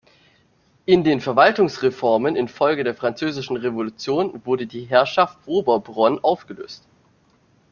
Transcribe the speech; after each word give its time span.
In 0.87 1.03
den 1.03 1.21
Verwaltungsreformen 1.21 2.35
in 2.35 2.47
Folge 2.47 2.83
der 2.83 2.95
Französischen 2.95 3.55
Revolution 3.55 4.41
wurde 4.47 4.65
die 4.65 4.81
Herrschaft 4.85 5.37
Oberbronn 5.45 6.17
aufgelöst. 6.23 6.87